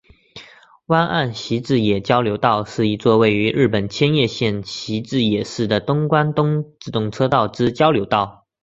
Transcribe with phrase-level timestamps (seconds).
[0.87, 8.47] 湾岸习志野交流道是一座位于日本千叶县习志野市的东关东自动车道之交流道。